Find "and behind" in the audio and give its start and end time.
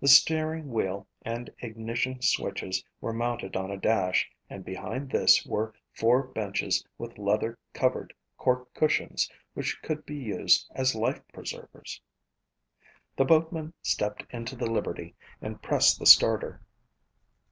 4.48-5.10